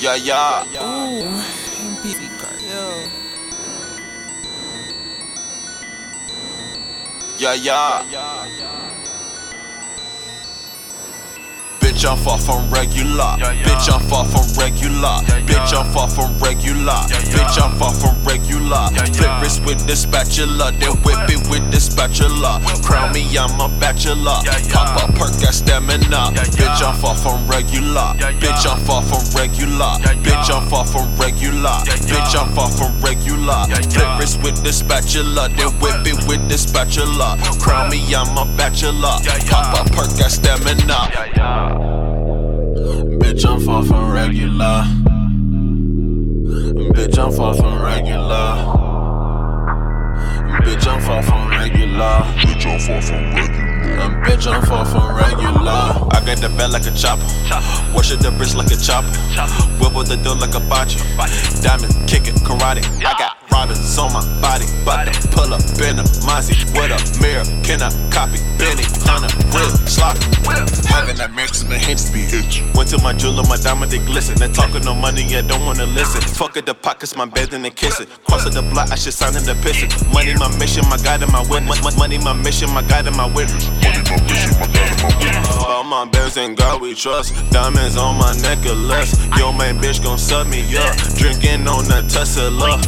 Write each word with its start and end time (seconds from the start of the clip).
Yeah, 0.00 0.16
yeah. 0.16 0.64
Ooh, 0.80 1.22
MPC 1.92 2.20
cartel. 2.40 3.04
Yeah, 7.38 7.54
yeah. 7.54 8.33
Bitch, 12.04 12.10
I'm 12.10 12.18
far 12.18 12.38
from 12.38 12.68
regular. 12.68 13.32
Bitch, 13.64 13.88
I'm 13.88 14.00
far 14.10 14.26
from 14.26 14.44
regular. 14.60 15.24
Bitch, 15.48 15.72
I'm 15.72 15.90
far 15.90 16.06
from 16.06 16.38
regular. 16.38 17.00
Bitch, 17.32 17.56
I'm 17.56 17.78
far 17.78 17.94
from 17.94 18.22
regular. 18.22 18.92
Flip 19.16 19.40
wrist 19.40 19.64
with 19.64 19.86
the 19.86 19.96
spatula, 19.96 20.72
then 20.72 21.00
whip 21.00 21.16
it 21.32 21.48
with 21.48 21.64
the 21.72 21.80
spatula. 21.80 22.60
Crown 22.84 23.14
me, 23.14 23.24
I'm 23.38 23.58
a 23.58 23.72
bachelor. 23.80 24.36
Pop 24.68 25.00
a 25.00 25.12
perk, 25.16 25.32
got 25.40 25.54
stamina. 25.54 26.28
Bitch, 26.52 26.84
I'm 26.84 26.94
far 27.00 27.16
from 27.16 27.48
regular. 27.48 28.12
Bitch, 28.36 28.68
I'm 28.68 28.84
far 28.84 29.00
from 29.00 29.24
regular. 29.32 29.96
Bitch, 30.20 30.50
I'm 30.52 30.68
far 30.68 30.84
from 30.84 31.08
regular. 31.16 31.80
Bitch, 32.04 32.36
I'm 32.36 32.52
far 32.52 32.68
from 32.68 33.00
regular. 33.00 33.64
Flip 33.88 34.18
wrist 34.20 34.42
with 34.42 34.62
the 34.62 34.74
spatula, 34.74 35.48
then 35.56 35.72
whip 35.80 36.04
it 36.04 36.20
with 36.28 36.46
the 36.50 36.58
spatula. 36.58 37.38
Crown 37.58 37.88
me, 37.88 38.14
I'm 38.14 38.36
a 38.36 38.44
bachelor. 38.58 39.16
Pop 39.48 39.72
a 39.72 39.90
perk, 39.90 40.12
got 40.18 40.30
stamina. 40.30 41.93
Bitch, 43.64 43.72
I'm 43.72 43.82
far 43.82 43.84
from 43.86 44.12
regular. 44.12 44.84
Bitch, 46.92 47.18
I'm 47.18 47.32
far 47.32 47.54
from 47.54 47.82
regular. 47.82 48.44
Bitch, 50.60 50.86
I'm 50.86 51.00
far 51.00 51.22
from 51.22 51.48
regular. 51.48 52.20
Bitch, 52.44 52.66
I'm 52.66 52.78
far 52.78 53.00
from 53.00 53.34
regular. 53.34 54.02
Um, 54.02 54.22
bitch, 54.22 54.46
I'm 54.52 54.62
far 54.66 54.84
from 54.84 55.16
regular. 55.16 55.70
I 56.12 56.22
got 56.26 56.38
the 56.38 56.52
belt 56.58 56.72
like 56.72 56.86
a 56.86 56.90
chopper. 56.90 57.24
Worship 57.96 58.20
the 58.20 58.30
bitch 58.30 58.54
like 58.54 58.70
a 58.70 58.76
chopper. 58.76 59.08
Wibble 59.80 60.06
the 60.06 60.16
dough 60.16 60.34
like 60.34 60.54
a 60.54 60.60
bocce. 60.60 61.00
Diamond, 61.62 61.94
kick 62.06 62.28
it, 62.28 62.34
karate. 62.44 62.84
I 63.02 63.14
got 63.18 63.43
robins 63.54 63.96
on 63.98 64.12
my 64.12 64.24
body. 64.42 64.66
But 64.84 65.06
to 65.06 65.28
pull 65.30 65.54
up 65.54 65.62
in 65.78 66.02
a 66.02 66.04
Mozzie 66.26 66.58
with 66.74 66.90
a 66.90 66.98
mirror. 67.22 67.46
Can 67.62 67.80
I 67.80 67.90
copy 68.10 68.42
Benny? 68.58 68.82
Hunter, 69.06 69.30
real 69.54 69.70
sloppy. 69.86 70.26
Having 70.90 71.16
that 71.22 71.32
maximum 71.32 71.78
be 72.12 72.22
hit 72.26 72.58
you. 72.58 72.66
Went 72.74 72.90
to 72.90 72.98
my 72.98 73.12
jeweler, 73.12 73.44
my 73.48 73.56
diamond 73.56 73.92
they 73.92 73.98
glisten. 73.98 74.34
They 74.36 74.48
talking 74.48 74.84
no 74.84 74.94
money, 74.94 75.22
yeah, 75.22 75.42
don't 75.42 75.64
wanna 75.64 75.86
listen. 75.86 76.20
Fuck 76.20 76.56
at 76.56 76.66
the 76.66 76.74
pockets, 76.74 77.16
my 77.16 77.26
bed 77.26 77.54
and 77.54 77.64
they 77.64 77.70
kissing. 77.70 78.06
Cross 78.26 78.50
the 78.50 78.62
block, 78.62 78.90
I 78.90 78.96
should 78.96 79.14
sign 79.14 79.36
in 79.36 79.44
the 79.44 79.54
pissin'. 79.62 79.88
Money, 80.12 80.34
my 80.34 80.50
mission, 80.58 80.84
my 80.90 80.98
guide 80.98 81.22
and 81.22 81.32
my 81.32 81.42
witness. 81.48 81.80
Money, 81.96 82.18
my 82.18 82.32
mission, 82.32 82.70
my 82.70 82.82
guide 82.82 83.06
and 83.06 83.16
my 83.16 83.26
witness. 83.26 83.68
Money, 83.82 84.02
my 84.10 84.18
mission, 84.26 84.52
my 84.58 84.66
guide 84.74 84.90
and 84.90 85.02
my 85.02 85.14
witness. 85.14 85.64
All 85.64 85.84
my 85.84 86.04
bands 86.04 86.36
and 86.36 86.56
God 86.56 86.80
we 86.82 86.94
trust. 86.94 87.32
Diamonds 87.50 87.96
on 87.96 88.18
my 88.18 88.32
necklace. 88.42 89.14
Your 89.38 89.52
main 89.52 89.76
bitch 89.78 90.02
gon' 90.02 90.18
suck 90.18 90.46
me 90.46 90.60
up. 90.76 90.94
Drinking 91.16 91.66
on 91.68 91.84
the 91.84 92.04
Tesla. 92.08 92.78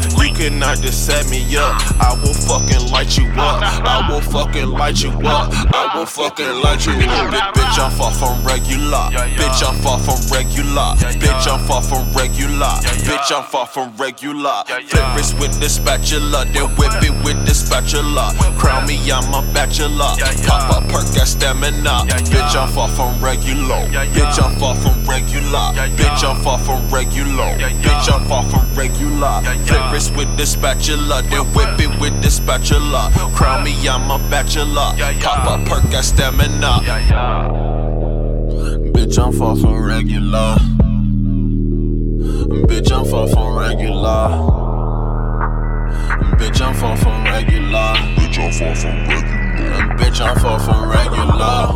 You 0.47 0.56
cannot 0.59 0.81
just 0.81 1.05
set 1.05 1.29
me 1.29 1.45
up. 1.57 1.77
I 2.01 2.17
will 2.23 2.33
fucking 2.33 2.91
light 2.91 3.19
you 3.19 3.29
up. 3.37 3.61
I 3.63 4.09
will 4.11 4.23
fucking 4.23 4.71
light 4.71 5.03
you 5.03 5.11
up. 5.11 5.53
I 5.53 5.93
will 5.99 6.07
fucking 6.07 6.49
light 6.63 6.87
you 6.87 6.93
up. 6.93 7.31
Bi- 7.31 7.53
Bitch, 7.53 7.77
I'm 7.79 7.91
far 7.93 8.13
from 8.13 8.41
regular. 8.43 9.05
Bitch, 9.37 9.61
I'm 9.63 9.77
far 9.85 9.99
from 9.99 10.19
regular. 10.33 10.97
Bitch, 11.21 11.47
I'm 11.47 11.61
far 11.67 11.83
from 11.83 12.11
regular. 12.17 12.73
Bitch, 13.05 13.33
I'm 13.37 13.45
far 13.45 13.67
from 13.67 13.95
regular. 13.97 14.65
Flip 14.89 15.15
wrist 15.15 15.39
with 15.39 15.61
the 15.61 15.69
spatula. 15.69 16.47
Then 16.53 16.69
whip 16.77 16.93
it 17.05 17.13
with 17.25 17.37
the 17.47 17.55
spatula. 17.55 18.33
Crown 18.57 18.87
me, 18.87 18.97
I'm 19.13 19.29
a 19.35 19.43
bachelor. 19.53 20.17
Pop 20.47 20.73
a 20.73 20.81
perk, 20.89 21.05
got 21.39 21.57
stamina. 21.57 22.05
Bitch, 22.09 22.57
I'm 22.57 22.69
far 22.69 22.89
from 22.89 23.23
regular. 23.23 23.87
Bitch, 24.13 24.43
I'm 24.43 24.59
far 24.59 24.75
from 24.75 25.05
regular. 25.07 25.73
Bitch, 25.97 26.25
I'm 26.25 26.43
far 26.43 26.59
from 26.59 26.89
regular. 26.91 27.57
Bitch, 27.83 28.13
I'm 28.13 28.27
far 28.27 28.45
from 28.45 28.75
regular. 28.75 29.43
Flip 29.67 29.93
wrist 29.93 30.17
with 30.17 30.37
the 30.37 30.47
spatula. 30.47 31.23
Then 31.23 31.47
whip 31.55 31.81
it 31.81 32.01
with 32.01 32.23
the 32.23 32.31
spatula. 32.31 33.11
Crown 33.35 33.65
me, 33.65 33.89
I'm 33.89 34.11
a 34.11 34.19
bachelor. 34.31 34.95
Pop 35.21 35.61
a 35.61 35.65
perk, 35.65 35.91
got 35.91 36.05
stamina. 36.05 36.81
Bitch, 38.93 39.19
I'm 39.19 39.33
far 39.33 39.57
from 39.57 39.85
regular. 39.85 40.57
Bitch, 42.67 42.93
I'm 42.93 43.05
far 43.05 43.29
from 43.29 43.57
regular. 43.59 44.29
Bitch, 46.37 46.61
I'm 46.61 46.75
far 46.75 46.97
from 46.97 47.25
regular. 47.25 47.95
Bitch, 48.17 48.39
I'm 48.39 48.53
far 48.53 48.75
from 48.75 49.09
regular. 49.09 49.46
Bitch, 49.99 50.21
I'm 50.21 50.39
far 50.39 50.59
from 50.61 50.91
regular. 50.91 51.76